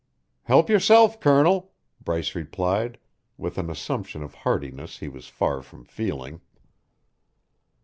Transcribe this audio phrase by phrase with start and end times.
[0.45, 2.97] "Help yourself, Colonel," Bryce replied
[3.37, 6.41] with an assumption of heartiness he was far from feeling.